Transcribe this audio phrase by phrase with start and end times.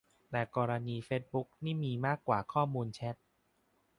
[0.29, 3.15] แต่กรณีเฟซบุ๊กนี่มีมากกว่าข้อมูลแชต